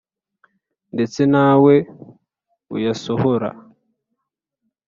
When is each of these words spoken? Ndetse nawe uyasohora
Ndetse 0.93 1.21
nawe 1.33 1.75
uyasohora 2.75 3.49